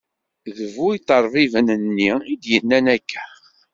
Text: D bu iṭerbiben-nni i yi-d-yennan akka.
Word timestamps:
D 0.57 0.59
bu 0.73 0.85
iṭerbiben-nni 0.97 2.11
i 2.21 2.25
yi-d-yennan 2.29 2.85
akka. 2.95 3.23